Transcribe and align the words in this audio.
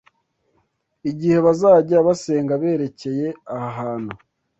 igihe 1.11 1.37
bazajya 1.45 1.97
basenga 2.07 2.53
berekeye 2.61 3.27
aha 3.55 3.69
hantu 3.77 4.13